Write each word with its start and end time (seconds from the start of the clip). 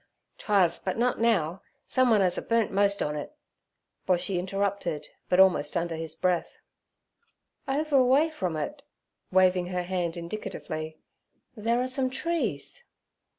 'Twuz, 0.39 0.79
but 0.79 0.97
nut 0.97 1.19
now. 1.19 1.61
Someun 1.85 2.21
'as 2.21 2.35
a 2.35 2.41
burnt 2.41 2.71
most 2.71 3.03
on 3.03 3.15
it' 3.15 3.37
Boshy 4.07 4.39
interrupted, 4.39 5.09
but 5.29 5.39
almost 5.39 5.77
under 5.77 5.95
his 5.95 6.15
breath. 6.15 6.57
'Over 7.67 7.97
away 7.97 8.31
from 8.31 8.57
it' 8.57 8.81
waving 9.31 9.67
her 9.67 9.83
hand 9.83 10.17
indicatively, 10.17 10.97
'there 11.55 11.79
are 11.79 11.87
some 11.87 12.09
trees.' 12.09 12.83